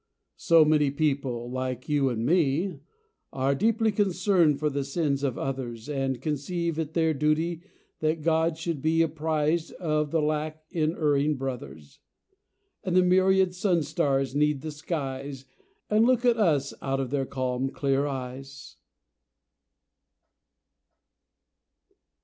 [0.37, 2.79] So many good people, like you and me,
[3.31, 7.61] Are deeply concerned for the sins of others And conceive it their duty
[7.99, 11.99] that God should be Apprised of the lack in erring brothers.
[12.83, 15.45] And the myriad sun stars seed the skies
[15.87, 18.77] And look at us out of their calm, clear eyes.